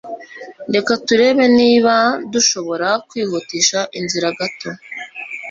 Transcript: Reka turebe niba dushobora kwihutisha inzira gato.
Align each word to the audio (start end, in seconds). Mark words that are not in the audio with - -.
Reka 0.73 0.91
turebe 1.05 1.45
niba 1.59 1.95
dushobora 2.33 2.89
kwihutisha 3.07 3.79
inzira 3.99 4.27
gato. 4.39 4.69